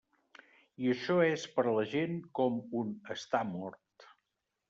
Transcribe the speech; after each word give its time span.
I 0.83 0.87
això 0.93 1.17
és 1.25 1.43
per 1.57 1.65
a 1.71 1.75
la 1.75 1.83
gent 1.91 2.17
com 2.39 2.57
un 2.81 2.91
estar 3.17 3.43
mort. 3.53 4.09